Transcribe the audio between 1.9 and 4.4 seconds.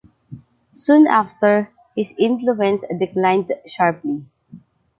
his influence declined sharply.